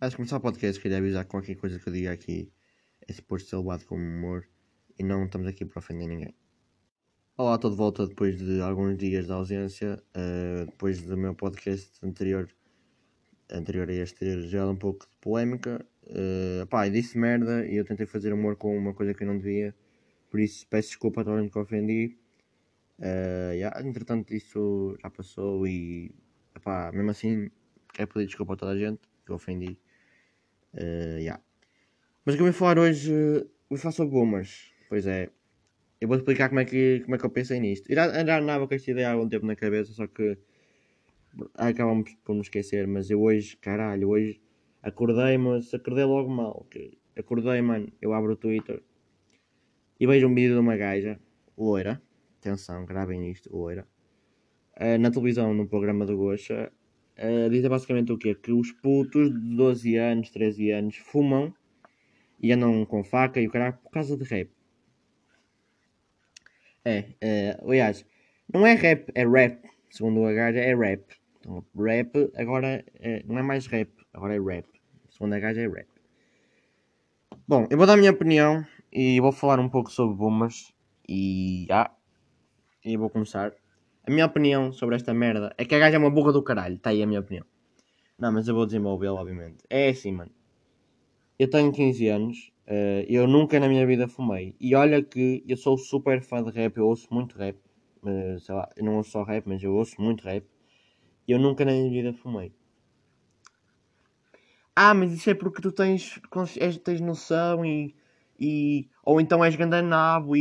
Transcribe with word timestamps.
Antes 0.00 0.12
de 0.12 0.16
começar 0.18 0.36
o 0.36 0.40
podcast, 0.40 0.80
queria 0.80 0.98
avisar 0.98 1.24
que 1.24 1.30
qualquer 1.32 1.56
coisa 1.56 1.76
que 1.76 1.88
eu 1.88 1.92
diga 1.92 2.12
aqui 2.12 2.52
é 3.08 3.12
suposto 3.12 3.48
ser 3.48 3.56
levado 3.56 3.84
com 3.84 3.96
humor 3.96 4.46
e 4.96 5.02
não 5.02 5.24
estamos 5.24 5.48
aqui 5.48 5.64
para 5.64 5.80
ofender 5.80 6.06
ninguém. 6.06 6.32
Olá, 7.36 7.56
estou 7.56 7.68
de 7.68 7.76
volta 7.76 8.06
depois 8.06 8.38
de 8.38 8.60
alguns 8.60 8.96
dias 8.96 9.26
de 9.26 9.32
ausência, 9.32 10.00
uh, 10.14 10.66
depois 10.66 11.02
do 11.02 11.16
meu 11.16 11.34
podcast 11.34 11.90
anterior, 12.06 12.48
anterior 13.50 13.88
a 13.88 13.92
este 13.92 14.20
ter 14.20 14.40
gerado 14.42 14.70
um 14.70 14.76
pouco 14.76 15.04
de 15.04 15.16
polémica. 15.20 15.84
Uh, 16.04 16.64
pá, 16.68 16.88
disse 16.88 17.18
merda 17.18 17.66
e 17.66 17.74
eu 17.74 17.84
tentei 17.84 18.06
fazer 18.06 18.32
humor 18.32 18.54
com 18.54 18.78
uma 18.78 18.94
coisa 18.94 19.12
que 19.12 19.24
eu 19.24 19.26
não 19.26 19.36
devia, 19.36 19.74
por 20.30 20.38
isso 20.38 20.64
peço 20.68 20.90
desculpa 20.90 21.22
a 21.22 21.24
toda 21.24 21.38
a 21.38 21.42
gente 21.42 21.50
que 21.50 21.58
ofendi. 21.58 22.16
Uh, 23.00 23.52
yeah, 23.52 23.80
entretanto, 23.84 24.32
isso 24.32 24.96
já 25.02 25.10
passou 25.10 25.66
e, 25.66 26.14
pá, 26.62 26.92
mesmo 26.92 27.10
assim, 27.10 27.50
quero 27.92 28.06
pedir 28.12 28.26
desculpa 28.26 28.52
a 28.52 28.56
toda 28.56 28.70
a 28.70 28.78
gente 28.78 29.00
que 29.26 29.32
ofendi. 29.32 29.76
Uh, 30.74 31.18
yeah. 31.18 31.42
Mas 32.24 32.34
o 32.34 32.38
que 32.38 32.42
eu 32.42 32.46
vou 32.46 32.54
falar 32.54 32.78
hoje, 32.78 33.12
vou 33.68 33.78
falar 33.78 33.92
sobre 33.92 34.12
boomers. 34.12 34.72
Pois 34.88 35.06
é, 35.06 35.30
eu 36.00 36.08
vou 36.08 36.16
explicar 36.16 36.48
como 36.48 36.60
é 36.60 36.64
que, 36.64 37.00
como 37.00 37.14
é 37.14 37.18
que 37.18 37.24
eu 37.24 37.30
pensei 37.30 37.58
nisto. 37.60 37.90
Eu 37.90 37.96
já, 37.96 38.38
andava 38.38 38.66
com 38.68 38.74
esta 38.74 38.90
ideia 38.90 39.08
há 39.08 39.12
algum 39.12 39.28
tempo 39.28 39.46
na 39.46 39.56
cabeça, 39.56 39.92
só 39.92 40.06
que 40.06 40.38
acabamos 41.54 42.14
por 42.24 42.34
me 42.34 42.40
esquecer. 42.40 42.86
Mas 42.86 43.10
eu 43.10 43.20
hoje, 43.20 43.56
caralho, 43.56 44.08
hoje 44.08 44.40
acordei, 44.82 45.36
mas 45.38 45.72
acordei 45.74 46.04
logo 46.04 46.28
mal. 46.28 46.66
Acordei, 47.16 47.60
mano, 47.62 47.90
eu 48.00 48.12
abro 48.12 48.32
o 48.32 48.36
Twitter 48.36 48.82
e 49.98 50.06
vejo 50.06 50.28
um 50.28 50.34
vídeo 50.34 50.54
de 50.54 50.60
uma 50.60 50.76
gaja, 50.76 51.18
loira, 51.56 52.00
atenção, 52.38 52.86
gravem 52.86 53.30
isto, 53.30 53.54
loira, 53.54 53.86
uh, 54.76 54.98
na 54.98 55.10
televisão, 55.10 55.52
no 55.52 55.66
programa 55.66 56.06
do 56.06 56.16
Gocha, 56.16 56.72
uh, 57.18 57.50
dizer 57.50 57.68
basicamente 57.68 58.12
o 58.12 58.18
quê? 58.18 58.34
Que 58.34 58.52
os 58.52 58.72
putos 58.72 59.32
de 59.32 59.56
12 59.56 59.96
anos, 59.96 60.30
13 60.30 60.70
anos 60.70 60.96
fumam 60.96 61.54
e 62.40 62.52
andam 62.52 62.84
com 62.86 63.04
faca 63.04 63.40
e 63.40 63.46
o 63.46 63.50
caralho 63.50 63.78
por 63.82 63.90
causa 63.90 64.16
de 64.16 64.24
rap. 64.24 64.50
É, 66.84 67.04
é, 67.20 67.58
aliás, 67.62 68.04
não 68.52 68.66
é 68.66 68.74
rap, 68.74 69.10
é 69.14 69.26
rap. 69.26 69.68
Segundo 69.90 70.24
a 70.24 70.32
gaja, 70.32 70.60
é 70.60 70.74
rap. 70.74 71.04
Então, 71.40 71.64
rap 71.76 72.30
agora 72.36 72.84
é, 72.94 73.22
não 73.26 73.38
é 73.38 73.42
mais 73.42 73.66
rap, 73.66 73.90
agora 74.12 74.34
é 74.34 74.40
rap. 74.40 74.66
Segundo 75.10 75.34
a 75.34 75.38
gaja, 75.38 75.60
é 75.60 75.68
rap. 75.68 75.88
Bom, 77.46 77.66
eu 77.70 77.76
vou 77.76 77.86
dar 77.86 77.94
a 77.94 77.96
minha 77.96 78.10
opinião 78.10 78.64
e 78.92 79.20
vou 79.20 79.32
falar 79.32 79.58
um 79.58 79.68
pouco 79.68 79.90
sobre 79.90 80.16
boomers. 80.16 80.72
E. 81.08 81.66
Ah, 81.70 81.90
e 82.84 82.96
vou 82.96 83.10
começar. 83.10 83.52
A 84.08 84.10
minha 84.10 84.24
opinião 84.24 84.72
sobre 84.72 84.96
esta 84.96 85.12
merda 85.12 85.54
é 85.58 85.66
que 85.66 85.74
a 85.74 85.78
gaja 85.78 85.96
é 85.96 85.98
uma 85.98 86.10
burra 86.10 86.32
do 86.32 86.42
caralho. 86.42 86.76
Está 86.76 86.88
aí 86.88 87.02
a 87.02 87.06
minha 87.06 87.20
opinião. 87.20 87.44
Não, 88.18 88.32
mas 88.32 88.48
eu 88.48 88.54
vou 88.54 88.64
desenvolvê-la, 88.64 89.20
obviamente. 89.20 89.58
É 89.68 89.90
assim, 89.90 90.12
mano. 90.12 90.30
Eu 91.38 91.50
tenho 91.50 91.70
15 91.70 92.08
anos. 92.08 92.50
Uh, 92.66 93.04
eu 93.06 93.28
nunca 93.28 93.60
na 93.60 93.68
minha 93.68 93.86
vida 93.86 94.08
fumei. 94.08 94.56
E 94.58 94.74
olha 94.74 95.02
que 95.02 95.44
eu 95.46 95.58
sou 95.58 95.76
super 95.76 96.22
fã 96.22 96.42
de 96.42 96.50
rap. 96.50 96.78
Eu 96.78 96.86
ouço 96.86 97.06
muito 97.12 97.36
rap. 97.36 97.58
Uh, 98.02 98.40
sei 98.40 98.54
lá, 98.54 98.66
eu 98.78 98.82
não 98.82 98.96
ouço 98.96 99.10
só 99.10 99.22
rap, 99.24 99.46
mas 99.46 99.62
eu 99.62 99.74
ouço 99.74 100.00
muito 100.00 100.24
rap. 100.24 100.42
E 101.26 101.32
eu 101.32 101.38
nunca 101.38 101.62
na 101.66 101.72
minha 101.72 101.90
vida 101.90 102.14
fumei. 102.14 102.50
Ah, 104.74 104.94
mas 104.94 105.12
isso 105.12 105.28
é 105.28 105.34
porque 105.34 105.60
tu 105.60 105.70
tens, 105.70 106.18
tens 106.82 107.02
noção 107.02 107.62
e, 107.62 107.94
e. 108.40 108.88
Ou 109.04 109.20
então 109.20 109.44
és 109.44 109.54
gandanabo 109.54 110.34
e, 110.34 110.40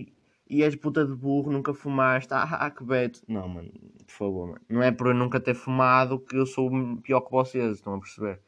e 0.00 0.13
e 0.48 0.62
és 0.62 0.76
puta 0.76 1.04
de 1.04 1.14
burro, 1.14 1.50
nunca 1.50 1.72
fumaste, 1.72 2.32
ah, 2.34 2.42
ah 2.42 2.70
que 2.70 2.84
beto. 2.84 3.20
Não, 3.26 3.48
mano, 3.48 3.70
por 4.06 4.12
favor, 4.12 4.46
mano. 4.48 4.60
Não 4.68 4.82
é 4.82 4.92
por 4.92 5.08
eu 5.08 5.14
nunca 5.14 5.40
ter 5.40 5.54
fumado 5.54 6.18
que 6.18 6.36
eu 6.36 6.46
sou 6.46 6.70
pior 7.02 7.20
que 7.22 7.30
vocês, 7.30 7.76
estão 7.76 7.94
a 7.94 7.98
perceber? 7.98 8.40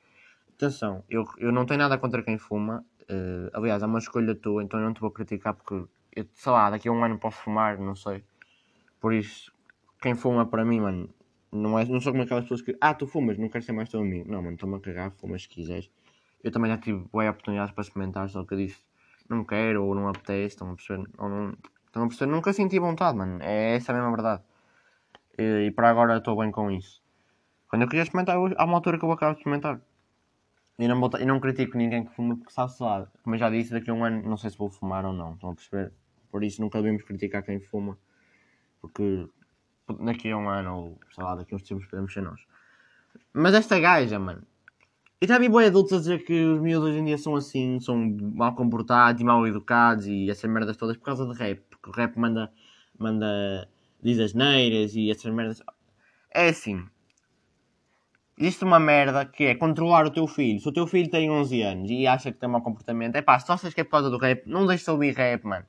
Atenção, 0.55 1.05
eu, 1.09 1.25
eu 1.39 1.53
não 1.53 1.67
tenho 1.67 1.81
nada 1.81 1.99
contra 1.99 2.23
quem 2.23 2.39
fuma. 2.39 2.85
Uh, 3.03 3.51
aliás, 3.53 3.83
é 3.83 3.87
uma 3.87 3.99
escolha 3.99 4.35
tua, 4.35 4.63
então 4.63 4.81
eu 4.81 4.87
não 4.87 4.93
te 4.93 5.01
vou 5.01 5.11
criticar 5.11 5.55
porque, 5.55 5.89
eu, 6.15 6.27
sei 6.35 6.53
lá, 6.53 6.71
daqui 6.71 6.89
a 6.89 6.93
um 6.93 7.05
ano 7.05 7.19
posso 7.19 7.39
fumar, 7.39 7.79
não 7.79 7.95
sei. 7.95 8.25
Por 9.01 9.12
isso, 9.12 9.53
quem 10.01 10.15
fuma 10.15 10.47
para 10.47 10.65
mim, 10.65 10.81
mano, 10.81 11.09
não, 11.53 11.79
é, 11.79 11.85
não 11.85 12.01
sou 12.01 12.12
como 12.12 12.25
aquelas 12.25 12.45
pessoas 12.45 12.62
que, 12.62 12.77
ah, 12.81 12.95
tu 12.95 13.06
fumas, 13.06 13.39
não 13.39 13.49
quero 13.49 13.65
ser 13.65 13.73
mais 13.73 13.89
teu 13.89 14.01
amigo. 14.01 14.31
Não, 14.31 14.43
mano, 14.43 14.55
estou-me 14.55 14.77
a 14.77 14.81
cagar, 14.81 15.11
fumas 15.12 15.43
se 15.43 15.49
quiseres. 15.49 15.91
Eu 16.43 16.51
também 16.51 16.71
já 16.71 16.79
tive 16.79 17.05
boas 17.12 17.29
oportunidades 17.29 17.73
para 17.73 17.83
experimentar, 17.83 18.29
só 18.29 18.45
que 18.45 18.55
eu 18.55 18.59
disse, 18.59 18.79
não 19.29 19.45
quero, 19.45 19.85
ou 19.85 19.95
não 19.95 20.09
apetece, 20.09 20.55
estão 20.55 20.71
a 20.73 20.75
perceber? 20.75 21.09
Ou 21.19 21.29
não, 21.29 21.56
Estão 21.97 22.05
a 22.05 22.09
perceber? 22.09 22.31
Nunca 22.31 22.53
senti 22.53 22.79
vontade, 22.79 23.17
mano. 23.17 23.43
É 23.43 23.75
essa 23.77 23.91
a 23.91 23.95
mesma 23.95 24.11
verdade. 24.11 24.43
E, 25.39 25.69
e 25.69 25.71
para 25.71 25.89
agora 25.89 26.19
estou 26.19 26.37
bem 26.37 26.51
com 26.51 26.71
isso. 26.71 27.03
Quando 27.69 27.83
eu 27.83 27.89
queria 27.89 28.03
experimentar, 28.03 28.37
há 28.37 28.65
uma 28.67 28.75
altura 28.75 28.99
que 28.99 29.05
eu 29.07 29.11
acabar 29.11 29.33
de 29.33 29.39
experimentar. 29.39 29.81
E 30.79 30.87
não, 30.87 31.01
e 31.19 31.25
não 31.25 31.41
critico 31.41 31.79
ninguém 31.79 32.05
que 32.05 32.15
fume, 32.15 32.37
porque 32.37 32.53
sabe-se 32.53 32.83
lá. 32.83 33.09
Como 33.23 33.35
eu 33.35 33.39
já 33.39 33.49
disse, 33.49 33.71
daqui 33.71 33.89
a 33.89 33.95
um 33.95 34.05
ano 34.05 34.29
não 34.29 34.37
sei 34.37 34.51
se 34.51 34.59
vou 34.59 34.69
fumar 34.69 35.06
ou 35.06 35.15
não. 35.15 35.33
Estão 35.33 35.51
a 35.51 35.55
perceber? 35.55 35.91
Por 36.31 36.45
isso 36.45 36.61
nunca 36.61 36.83
devemos 36.83 37.03
criticar 37.03 37.43
quem 37.43 37.61
fuma. 37.61 37.97
Porque 38.83 39.27
daqui 40.05 40.31
a 40.31 40.37
um 40.37 40.51
ano, 40.51 40.77
ou 40.77 41.01
sei 41.15 41.25
lá, 41.25 41.35
daqui 41.35 41.55
a 41.55 41.56
uns 41.56 41.62
tempos 41.62 41.87
podemos 41.87 42.12
ser 42.12 42.21
nós. 42.21 42.41
Mas 43.33 43.55
esta 43.55 43.81
gaja, 43.81 44.19
mano. 44.19 44.43
Eu 45.19 45.27
já 45.27 45.38
vi 45.38 45.49
boi 45.49 45.66
adultos 45.66 45.94
a 45.94 45.99
dizer 45.99 46.25
que 46.25 46.44
os 46.44 46.60
miúdos 46.60 46.91
hoje 46.91 46.99
em 46.99 47.04
dia 47.06 47.16
são 47.16 47.34
assim, 47.34 47.81
são 47.81 47.97
mal 48.34 48.54
comportados 48.54 49.22
e 49.22 49.25
mal 49.25 49.47
educados 49.47 50.06
e 50.06 50.28
essas 50.28 50.50
merdas 50.50 50.77
todas 50.77 50.94
por 50.99 51.04
causa 51.04 51.27
de 51.27 51.32
rap 51.38 51.62
que 51.82 51.88
o 51.88 51.93
rap 51.93 52.15
manda, 52.19 52.53
manda 52.99 53.66
diz 54.03 54.19
as 54.21 54.34
neiras 54.34 54.94
e 54.94 55.10
essas 55.10 55.32
merdas. 55.32 55.62
É 56.34 56.49
assim. 56.49 56.87
Existe 58.38 58.62
uma 58.62 58.78
merda 58.78 59.25
que 59.25 59.44
é 59.44 59.55
controlar 59.55 60.05
o 60.05 60.10
teu 60.10 60.26
filho. 60.26 60.60
Se 60.60 60.69
o 60.69 60.72
teu 60.72 60.87
filho 60.87 61.10
tem 61.10 61.31
11 61.31 61.62
anos 61.62 61.91
e 61.91 62.06
acha 62.06 62.31
que 62.31 62.38
tem 62.38 62.49
mau 62.50 62.60
comportamento, 62.60 63.16
é 63.16 63.22
pá, 63.22 63.38
se 63.38 63.47
tu 63.47 63.53
achas 63.53 63.72
que 63.72 63.81
é 63.81 63.84
por 63.84 63.93
causa 63.93 64.10
do 64.10 64.19
rap, 64.19 64.43
não 64.47 64.66
deixes 64.66 64.84
de 64.84 64.91
ouvir 64.91 65.15
rap, 65.15 65.43
mano. 65.44 65.65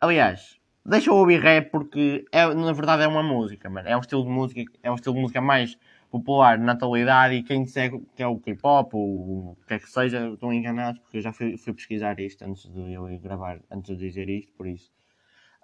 Aliás, 0.00 0.58
deixa 0.88 1.10
eu 1.10 1.14
ouvir 1.16 1.40
rap 1.40 1.70
porque 1.70 2.24
é, 2.32 2.46
na 2.54 2.72
verdade 2.72 3.02
é 3.02 3.08
uma 3.08 3.22
música, 3.22 3.68
mano. 3.68 3.88
É 3.88 3.96
um 3.96 4.00
estilo 4.00 4.22
de 4.22 4.30
música, 4.30 4.72
é 4.82 4.90
um 4.90 4.94
estilo 4.94 5.14
de 5.14 5.20
música 5.20 5.40
mais 5.40 5.78
popular 6.10 6.58
na 6.58 6.72
atualidade 6.72 7.34
e 7.34 7.42
quem 7.42 7.66
segue 7.66 8.00
que 8.14 8.22
é 8.22 8.26
o 8.26 8.38
K-pop 8.38 8.94
ou 8.94 9.50
o 9.50 9.56
que 9.66 9.74
é 9.74 9.78
que 9.78 9.90
seja, 9.90 10.28
estão 10.28 10.52
enganados 10.52 11.00
porque 11.00 11.18
eu 11.18 11.22
já 11.22 11.32
fui, 11.32 11.56
fui, 11.56 11.72
pesquisar 11.74 12.18
isto 12.20 12.44
antes 12.44 12.70
de 12.72 12.92
eu 12.92 13.10
ir 13.10 13.18
gravar, 13.18 13.60
antes 13.70 13.96
de 13.96 14.06
dizer 14.06 14.28
isto, 14.28 14.52
por 14.54 14.66
isso. 14.66 14.92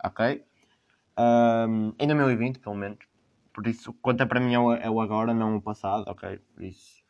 Ok? 0.04 0.44
Um, 1.18 1.92
em 1.98 2.06
2020, 2.06 2.58
pelo 2.58 2.74
menos. 2.74 2.98
Por 3.52 3.66
isso, 3.66 3.92
conta 3.94 4.26
para 4.26 4.40
mim 4.40 4.54
é 4.54 4.58
o, 4.58 4.72
é 4.72 4.90
o, 4.90 5.00
agora, 5.00 5.34
não 5.34 5.56
o 5.56 5.62
passado, 5.62 6.04
ok? 6.08 6.38
Por 6.54 6.64
isso, 6.64 7.02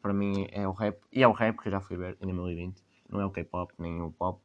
para 0.00 0.12
mim 0.14 0.46
é 0.50 0.66
o 0.66 0.72
rap. 0.72 0.98
E 1.12 1.22
é 1.22 1.28
o 1.28 1.32
rap 1.32 1.58
que 1.60 1.68
eu 1.68 1.72
já 1.72 1.80
fui 1.80 1.96
ver 1.96 2.16
em 2.20 2.26
2020. 2.26 2.82
Não 3.10 3.20
é 3.20 3.26
o 3.26 3.30
K-pop, 3.30 3.74
nem 3.78 4.00
o 4.00 4.10
pop. 4.10 4.40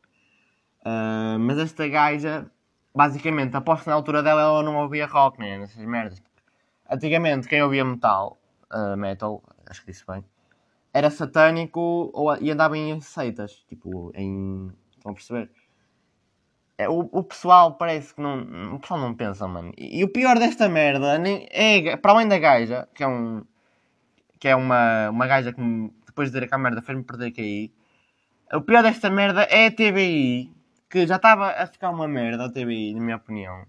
Uh, 0.81 1.39
mas 1.39 1.57
esta 1.57 1.87
gaja, 1.87 2.51
basicamente, 2.97 3.55
aposto 3.55 3.83
que 3.83 3.89
na 3.89 3.95
altura 3.95 4.23
dela 4.23 4.41
ela 4.41 4.63
não 4.63 4.75
ouvia 4.77 5.05
rock, 5.05 5.39
nem 5.39 5.61
essas 5.61 5.85
merdas. 5.85 6.21
Antigamente, 6.89 7.47
quem 7.47 7.61
ouvia 7.61 7.85
metal, 7.85 8.37
uh, 8.73 8.97
metal, 8.97 9.43
acho 9.69 9.81
que 9.81 9.91
disse 9.91 10.05
bem, 10.05 10.25
era 10.93 11.11
satânico 11.11 12.09
ou, 12.13 12.35
e 12.41 12.49
andava 12.49 12.75
em 12.77 12.99
seitas. 13.01 13.63
Tipo, 13.69 14.11
em. 14.15 14.71
Estão 14.95 15.11
a 15.11 15.13
perceber? 15.13 15.51
É, 16.77 16.89
o, 16.89 17.07
o 17.11 17.23
pessoal 17.23 17.75
parece 17.75 18.15
que 18.15 18.21
não. 18.21 18.75
O 18.75 18.79
pessoal 18.79 18.99
não 18.99 19.13
pensa, 19.13 19.47
mano. 19.47 19.71
E, 19.77 19.99
e 19.99 20.03
o 20.03 20.09
pior 20.11 20.39
desta 20.39 20.67
merda 20.67 21.17
nem, 21.19 21.47
é. 21.51 21.95
Para 21.97 22.13
além 22.13 22.27
da 22.27 22.39
gaja, 22.39 22.87
que 22.95 23.03
é 23.03 23.07
um. 23.07 23.43
Que 24.39 24.47
é 24.47 24.55
uma, 24.55 25.09
uma 25.09 25.27
gaja 25.27 25.53
que 25.53 25.61
me, 25.61 25.91
depois 26.05 26.29
de 26.29 26.33
dizer 26.33 26.47
que 26.47 26.55
a 26.55 26.57
merda 26.57 26.81
fez-me 26.81 27.03
perder 27.03 27.33
aí. 27.37 27.71
O 28.53 28.61
pior 28.61 28.81
desta 28.81 29.09
merda 29.09 29.43
é 29.43 29.67
a 29.67 29.71
TBI, 29.71 30.51
que 30.89 31.05
já 31.07 31.17
estava 31.17 31.51
a 31.51 31.67
ficar 31.67 31.89
uma 31.89 32.07
merda 32.07 32.45
a 32.45 32.49
TBI, 32.51 32.93
na 32.93 33.01
minha 33.01 33.17
opinião 33.17 33.65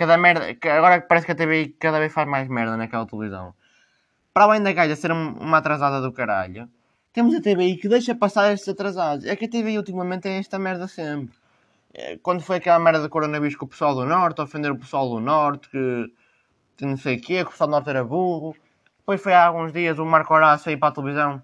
cada 0.00 0.16
merda. 0.16 0.56
Agora 0.78 1.02
parece 1.02 1.26
que 1.26 1.32
a 1.32 1.34
TV 1.34 1.74
cada 1.78 1.98
vez 1.98 2.10
faz 2.10 2.26
mais 2.26 2.48
merda 2.48 2.74
naquela 2.74 3.06
televisão. 3.06 3.54
Para 4.32 4.44
além 4.44 4.62
da 4.62 4.72
gaja 4.72 4.96
ser 4.96 5.12
uma 5.12 5.58
atrasada 5.58 6.00
do 6.00 6.10
caralho, 6.10 6.66
temos 7.12 7.34
a 7.34 7.40
TVI 7.42 7.76
que 7.76 7.86
deixa 7.86 8.14
passar 8.14 8.50
estes 8.52 8.68
atrasados. 8.70 9.26
É 9.26 9.36
que 9.36 9.44
a 9.44 9.48
TVI 9.48 9.76
ultimamente 9.76 10.26
é 10.26 10.38
esta 10.38 10.58
merda 10.58 10.88
sempre. 10.88 11.34
É, 11.92 12.16
quando 12.22 12.40
foi 12.40 12.56
aquela 12.56 12.78
merda 12.78 13.02
do 13.02 13.10
coronavírus 13.10 13.56
com 13.56 13.66
o 13.66 13.68
pessoal 13.68 13.94
do 13.94 14.06
Norte, 14.06 14.40
ofender 14.40 14.70
o 14.70 14.78
pessoal 14.78 15.10
do 15.10 15.20
Norte, 15.20 15.68
que, 15.68 16.86
não 16.86 16.96
sei 16.96 17.16
o 17.16 17.20
quê, 17.20 17.42
que 17.42 17.48
o 17.48 17.50
pessoal 17.50 17.68
do 17.68 17.72
Norte 17.72 17.90
era 17.90 18.02
burro. 18.02 18.56
Depois 19.00 19.20
foi 19.20 19.34
há 19.34 19.46
alguns 19.46 19.70
dias 19.70 19.98
o 19.98 20.06
Marco 20.06 20.32
Horácio 20.32 20.70
ir 20.70 20.78
para 20.78 20.88
a 20.88 20.92
televisão 20.92 21.42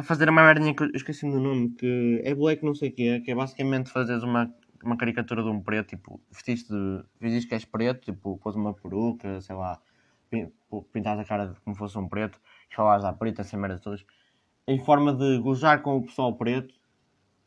a 0.00 0.02
fazer 0.02 0.28
uma 0.28 0.42
merdinha 0.42 0.74
que 0.74 0.82
eu 0.82 0.90
esqueci 0.94 1.30
do 1.30 1.38
nome, 1.38 1.70
que 1.70 2.22
é 2.24 2.34
black 2.34 2.64
não 2.64 2.74
sei 2.74 2.88
o 2.88 2.92
quê, 2.92 3.20
que 3.24 3.30
é 3.30 3.34
basicamente 3.34 3.90
fazeres 3.90 4.22
uma 4.22 4.52
uma 4.82 4.96
caricatura 4.96 5.42
de 5.42 5.48
um 5.48 5.60
preto, 5.60 5.88
tipo, 5.88 6.20
vestiste 6.30 6.72
de. 6.72 7.04
Vestiste 7.20 7.48
que 7.48 7.54
és 7.54 7.64
preto, 7.64 8.00
tipo, 8.00 8.38
pôs 8.38 8.56
uma 8.56 8.72
peruca, 8.72 9.40
sei 9.40 9.54
lá, 9.54 9.78
pintaste 10.92 11.20
a 11.20 11.24
cara 11.24 11.54
como 11.64 11.76
fosse 11.76 11.98
um 11.98 12.08
preto, 12.08 12.40
e 12.70 12.74
falares 12.74 13.04
à 13.04 13.12
preta, 13.12 13.44
sem 13.44 13.58
merda 13.58 13.78
todas, 13.78 14.04
em 14.66 14.78
forma 14.82 15.12
de 15.12 15.38
gozar 15.38 15.82
com 15.82 15.98
o 15.98 16.02
pessoal 16.02 16.34
preto 16.34 16.74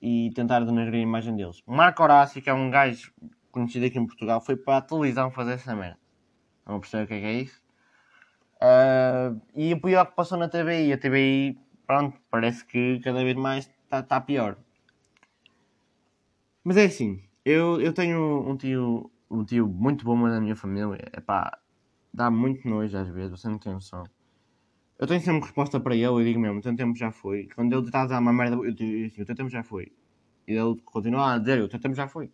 e 0.02 0.32
tentar 0.36 0.60
denegrir 0.60 1.00
a 1.00 1.04
imagem 1.04 1.36
deles. 1.36 1.64
Marco 1.66 2.04
Horácio, 2.04 2.42
que 2.42 2.50
é 2.50 2.54
um 2.54 2.70
gajo 2.70 3.12
conhecido 3.52 3.86
aqui 3.86 3.98
em 3.98 4.06
Portugal, 4.06 4.42
foi 4.42 4.56
para 4.56 4.78
a 4.78 4.82
televisão 4.82 5.32
fazer 5.32 5.54
essa 5.54 5.76
merda. 5.76 5.98
Não 6.68 6.80
perceber 6.80 7.04
o 7.04 7.08
que 7.08 7.14
é 7.14 7.20
que 7.20 7.26
é 7.26 7.34
isso? 7.34 7.64
Uh, 8.62 9.42
e 9.56 9.74
o 9.74 9.82
pior 9.82 10.06
que 10.06 10.16
passou 10.16 10.38
na 10.38 10.48
TVI, 10.48 10.94
a 10.94 10.98
TVI, 10.98 11.58
pronto, 11.86 12.20
parece 12.30 12.66
que 12.66 13.00
cada 13.00 13.24
vez 13.24 13.36
mais 13.36 13.70
está 13.84 14.02
tá 14.04 14.22
pior. 14.22 14.58
Mas 16.64 16.78
é 16.78 16.86
assim, 16.86 17.22
eu, 17.44 17.82
eu 17.82 17.94
tenho 17.94 18.50
um 18.50 18.56
tio, 18.56 19.12
um 19.30 19.44
tio 19.44 19.68
muito 19.68 20.06
bom 20.06 20.18
na 20.18 20.40
minha 20.40 20.56
família, 20.56 20.98
é 21.12 21.20
pá, 21.20 21.60
dá 22.14 22.32
muito 22.32 22.68
nojo 22.68 22.98
às 22.98 23.10
vezes, 23.10 23.32
você 23.32 23.50
não 23.50 23.58
tem 23.58 23.74
noção. 23.74 24.04
Eu 24.98 25.08
tenho 25.08 25.20
sempre 25.22 25.42
resposta 25.42 25.80
para 25.80 25.96
ele 25.96 26.22
e 26.22 26.24
digo 26.24 26.40
mesmo, 26.40 26.60
o 26.60 26.62
teu 26.62 26.76
tempo 26.76 26.96
já 26.98 27.12
foi. 27.12 27.50
Quando 27.54 27.74
ele 27.74 27.86
está 27.86 28.04
a 28.04 28.08
dar 28.08 28.20
uma 28.20 28.32
merda, 28.32 28.56
eu 28.56 28.72
digo 28.72 29.06
assim, 29.06 29.22
o 29.22 29.26
teu 29.26 29.36
tempo 29.36 29.50
já 29.50 29.64
foi. 29.64 29.92
E 30.48 30.54
ele 30.54 30.80
continua 30.86 31.34
a 31.34 31.38
dizer, 31.38 31.62
o 31.62 31.68
teu 31.68 31.80
tempo 31.80 31.96
já 31.96 32.08
foi. 32.08 32.32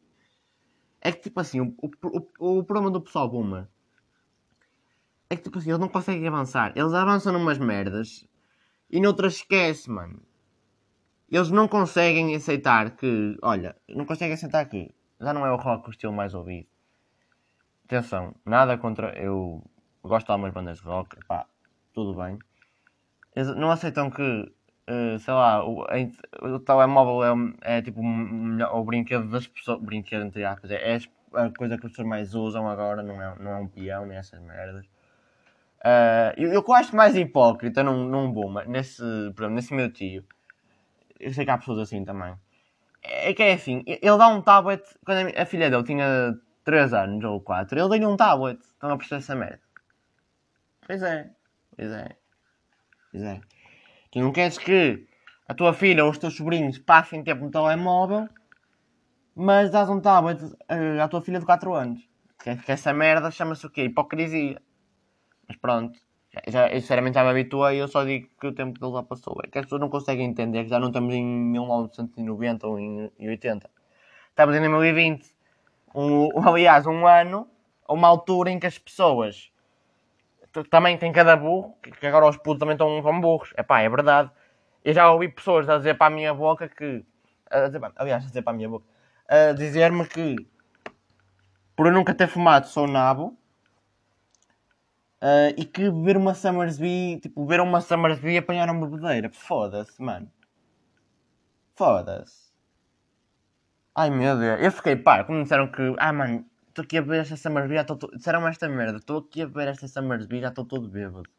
É 1.01 1.11
que 1.11 1.21
tipo 1.21 1.39
assim, 1.39 1.61
o, 1.61 1.75
o, 1.81 2.59
o 2.59 2.63
problema 2.63 2.91
do 2.91 3.01
pessoal 3.01 3.29
boomer 3.29 3.67
é 5.29 5.35
que 5.35 5.43
tipo 5.43 5.57
assim, 5.57 5.69
eles 5.69 5.79
não 5.79 5.87
conseguem 5.87 6.27
avançar. 6.27 6.73
Eles 6.75 6.93
avançam 6.93 7.33
numas 7.33 7.57
merdas 7.57 8.27
e 8.89 8.99
noutras 8.99 9.35
esquece, 9.35 9.89
mano. 9.89 10.21
Eles 11.29 11.51
não 11.51 11.67
conseguem 11.67 12.35
aceitar 12.35 12.91
que, 12.91 13.37
olha, 13.41 13.75
não 13.87 14.05
conseguem 14.05 14.33
aceitar 14.33 14.65
que 14.65 14.91
já 15.21 15.33
não 15.33 15.45
é 15.45 15.51
o 15.51 15.57
rock 15.57 15.87
o 15.87 15.91
estilo 15.91 16.13
mais 16.13 16.33
ouvido. 16.33 16.67
Atenção, 17.85 18.35
nada 18.45 18.77
contra. 18.77 19.17
Eu 19.19 19.63
gosto 20.03 20.25
de 20.25 20.31
algumas 20.31 20.53
bandas 20.53 20.79
de 20.79 20.83
rock, 20.83 21.23
pá, 21.25 21.45
tudo 21.93 22.15
bem. 22.19 22.39
Eles 23.35 23.55
não 23.55 23.69
aceitam 23.69 24.09
que, 24.09 24.21
uh, 24.21 25.19
sei 25.19 25.33
lá, 25.33 25.63
o, 25.63 25.85
o 26.41 26.59
telemóvel 26.59 27.55
é, 27.63 27.77
é 27.77 27.81
tipo 27.81 28.01
o 28.01 28.83
brinquedo 28.83 29.29
das 29.29 29.47
pessoas. 29.47 29.79
Brinquedo, 29.81 30.23
entre 30.25 30.43
aspas, 30.43 30.71
é, 30.71 30.95
é 30.95 30.99
a 31.33 31.49
coisa 31.51 31.77
que 31.77 31.85
as 31.85 31.91
pessoas 31.91 32.07
mais 32.07 32.33
usam 32.33 32.67
agora, 32.67 33.03
não 33.03 33.21
é, 33.21 33.35
não 33.39 33.51
é 33.51 33.55
um 33.57 33.67
peão, 33.67 34.05
nem 34.05 34.17
essas 34.17 34.41
merdas. 34.41 34.85
Uh, 35.79 36.35
eu, 36.35 36.51
eu 36.51 36.73
acho 36.73 36.95
mais 36.95 37.15
hipócrita 37.15 37.81
num, 37.83 38.03
num 38.05 38.31
boomer, 38.31 38.67
nesse, 38.67 39.01
exemplo, 39.01 39.49
nesse 39.49 39.73
meu 39.73 39.91
tio. 39.91 40.25
Eu 41.19 41.33
sei 41.33 41.45
que 41.45 41.51
há 41.51 41.57
pessoas 41.57 41.79
assim 41.79 42.03
também. 42.03 42.35
É 43.01 43.33
que 43.33 43.41
é 43.41 43.53
assim, 43.53 43.83
ele 43.87 44.17
dá 44.17 44.27
um 44.27 44.41
tablet 44.41 44.83
quando 45.05 45.33
a 45.37 45.45
filha 45.45 45.69
dele 45.69 45.83
tinha 45.83 46.37
3 46.65 46.93
anos 46.93 47.23
ou 47.23 47.39
4, 47.39 47.79
ele 47.79 47.89
deu-lhe 47.89 48.05
um 48.05 48.17
tablet. 48.17 48.59
Estão 48.61 48.91
a 48.91 48.97
perceber 48.97 49.19
essa 49.19 49.35
merda? 49.35 49.61
Pois 50.85 51.01
é, 51.01 51.29
pois 51.75 51.91
é, 51.91 52.09
pois 53.11 53.23
é. 53.23 53.41
Tu 54.11 54.19
não 54.19 54.33
queres 54.33 54.57
que 54.57 55.07
a 55.47 55.53
tua 55.53 55.73
filha 55.73 56.03
ou 56.03 56.11
os 56.11 56.17
teus 56.17 56.35
sobrinhos 56.35 56.77
passem 56.77 57.23
tempo 57.23 57.45
no 57.45 57.51
telemóvel, 57.51 58.27
mas 59.33 59.71
dás 59.71 59.89
um 59.89 60.01
tablet 60.01 60.43
uh, 60.43 61.01
à 61.01 61.07
tua 61.07 61.21
filha 61.21 61.39
de 61.39 61.45
4 61.45 61.73
anos. 61.73 62.09
Que, 62.43 62.55
que 62.57 62.71
essa 62.71 62.93
merda 62.93 63.31
chama-se 63.31 63.65
o 63.65 63.69
quê? 63.69 63.83
Hipocrisia. 63.83 64.61
Mas 65.49 65.57
pronto, 65.57 65.99
já, 66.31 66.41
já, 66.47 66.69
sinceramente 66.69 67.15
já 67.15 67.23
me 67.23 67.31
habituei 67.31 67.77
e 67.77 67.79
eu 67.79 67.87
só 67.87 68.03
digo 68.03 68.29
que 68.39 68.47
o 68.47 68.53
tempo 68.53 68.79
dele 68.79 68.93
já 68.93 69.03
passou. 69.03 69.35
É 69.43 69.47
que 69.47 69.57
as 69.57 69.65
pessoas 69.65 69.81
não 69.81 69.89
conseguem 69.89 70.27
entender 70.27 70.63
que 70.63 70.69
já 70.69 70.79
não 70.79 70.89
estamos 70.89 71.13
em 71.13 71.25
1990 71.25 72.67
ou 72.67 72.79
em 72.79 73.11
80. 73.19 73.69
Estamos 74.29 74.55
em 74.55 74.59
2020. 74.59 75.35
Um, 75.95 76.29
aliás, 76.47 76.85
um 76.85 77.07
ano, 77.07 77.47
uma 77.87 78.07
altura 78.07 78.51
em 78.51 78.59
que 78.59 78.67
as 78.67 78.77
pessoas 78.77 79.51
também 80.69 80.97
têm 80.97 81.11
cada 81.11 81.35
burro, 81.35 81.75
que 81.99 82.05
agora 82.05 82.27
os 82.27 82.37
putos 82.37 82.59
também 82.59 82.73
estão, 82.73 82.97
estão 82.97 83.19
burros. 83.19 83.51
É 83.57 83.63
pá, 83.63 83.81
é 83.81 83.89
verdade. 83.89 84.29
Eu 84.83 84.93
já 84.93 85.11
ouvi 85.11 85.29
pessoas 85.29 85.67
a 85.67 85.77
dizer 85.77 85.97
para 85.97 86.07
a 86.07 86.15
minha 86.15 86.33
boca 86.33 86.69
que. 86.69 87.03
A 87.49 87.65
dizer, 87.65 87.81
aliás, 87.95 88.23
a 88.23 88.27
dizer 88.27 88.43
para 88.43 88.53
a 88.53 88.55
minha 88.55 88.69
boca. 88.69 88.85
A 89.27 89.53
dizer-me 89.53 90.07
que 90.07 90.35
por 91.75 91.87
eu 91.87 91.93
nunca 91.93 92.13
ter 92.13 92.27
fumado 92.27 92.67
sou 92.67 92.85
nabo 92.85 93.38
Uh, 95.21 95.51
e 95.57 95.65
que 95.65 95.89
beber 95.89 96.15
uma 96.15 96.33
Summersby, 96.33 97.19
tipo, 97.21 97.43
beber 97.45 97.59
uma 97.61 97.81
Summersby 97.81 98.35
e 98.35 98.37
apanhar 98.37 98.69
uma 98.69 98.87
bebedeira. 98.87 99.29
Foda-se, 99.29 100.01
mano. 100.01 100.31
Foda-se. 101.75 102.49
Ai 103.95 104.09
meu 104.09 104.37
Deus. 104.37 104.61
Eu 104.61 104.71
fiquei, 104.71 104.95
pá, 104.95 105.23
como 105.25 105.43
disseram 105.43 105.69
que, 105.71 105.93
ah 105.97 106.13
mano, 106.13 106.45
estou 106.69 106.83
aqui 106.83 106.97
a 106.97 107.01
beber 107.01 107.21
esta 107.21 107.35
Summersby, 107.35 107.75
já 107.75 107.81
estou. 107.81 107.97
Disseram 108.15 108.47
esta 108.47 108.69
merda, 108.69 108.97
estou 108.97 109.19
aqui 109.19 109.41
a 109.41 109.47
beber 109.47 109.67
esta 109.67 109.87
Summersby, 109.87 110.39
já 110.39 110.49
estou 110.49 110.65
todo 110.65 110.87
bêbado. 110.87 111.29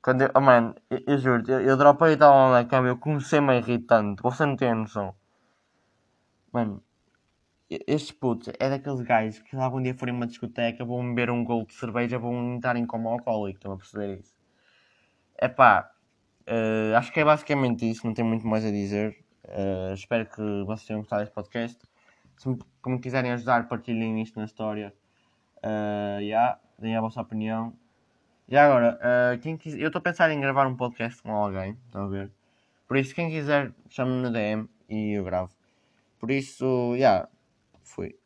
Quando 0.00 0.22
eu, 0.22 0.30
oh, 0.36 0.40
mano, 0.40 0.76
eu, 0.88 1.02
eu 1.08 1.18
juro, 1.18 1.42
eu, 1.50 1.60
eu 1.60 1.76
dropei 1.76 2.12
e 2.12 2.16
tal 2.16 2.50
na 2.52 2.64
cama, 2.64 2.86
eu 2.88 2.96
comecei-me 2.96 3.50
a 3.50 3.56
irritar 3.56 4.02
você 4.22 4.46
não 4.46 4.54
tem 4.56 4.72
noção. 4.72 5.12
Mano, 6.52 6.82
estes 7.68 8.12
putos 8.12 8.52
é 8.60 8.70
daqueles 8.70 9.00
gajos 9.02 9.40
que 9.40 9.50
se 9.50 9.56
algum 9.56 9.82
dia 9.82 9.94
forem 9.94 10.14
uma 10.14 10.26
discoteca 10.26 10.84
vão 10.84 11.06
beber 11.08 11.30
um 11.30 11.44
gol 11.44 11.66
de 11.66 11.74
cerveja, 11.74 12.18
vão 12.18 12.54
entrar 12.54 12.76
em 12.76 12.86
coma 12.86 13.10
alcoólico, 13.10 13.58
estão 13.58 13.72
a 13.72 13.76
perceber 13.76 14.20
isso? 14.20 14.34
É 15.36 15.48
pá, 15.48 15.90
uh, 16.48 16.96
acho 16.96 17.12
que 17.12 17.20
é 17.20 17.24
basicamente 17.24 17.88
isso, 17.88 18.06
não 18.06 18.14
tenho 18.14 18.28
muito 18.28 18.46
mais 18.46 18.64
a 18.64 18.70
dizer. 18.70 19.16
Uh, 19.44 19.94
espero 19.94 20.26
que 20.26 20.42
vocês 20.64 20.86
tenham 20.86 21.00
gostado 21.00 21.22
deste 21.22 21.34
podcast. 21.34 21.78
Se 22.36 22.48
me, 22.48 22.58
como 22.80 23.00
quiserem 23.00 23.32
ajudar, 23.32 23.68
partilhem 23.68 24.22
isto 24.22 24.38
na 24.38 24.44
história. 24.44 24.94
Uh, 25.58 26.20
yeah, 26.20 26.58
deem 26.78 26.96
a 26.96 27.00
vossa 27.00 27.20
opinião. 27.20 27.72
E 28.48 28.56
agora, 28.56 28.98
uh, 29.02 29.38
quem 29.40 29.58
eu 29.64 29.88
estou 29.88 29.98
a 29.98 30.02
pensar 30.02 30.30
em 30.30 30.40
gravar 30.40 30.66
um 30.66 30.76
podcast 30.76 31.20
com 31.20 31.32
alguém, 31.32 31.76
estão 31.86 32.04
a 32.04 32.08
ver? 32.08 32.30
Por 32.86 32.96
isso, 32.96 33.14
quem 33.14 33.28
quiser, 33.28 33.72
chame-me 33.88 34.22
no 34.22 34.32
DM 34.32 34.68
e 34.88 35.18
eu 35.18 35.24
gravo. 35.24 35.50
Por 36.20 36.30
isso, 36.30 36.94
yeah, 36.94 37.28
foi 37.86 38.18